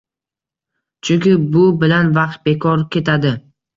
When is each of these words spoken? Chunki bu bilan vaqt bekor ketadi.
Chunki 1.09 1.35
bu 1.57 1.65
bilan 1.83 2.09
vaqt 2.19 2.43
bekor 2.51 2.87
ketadi. 2.97 3.37